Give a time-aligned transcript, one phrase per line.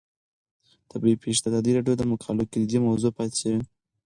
[0.91, 3.61] طبیعي پېښې د ازادي راډیو د مقالو کلیدي موضوع پاتې شوی.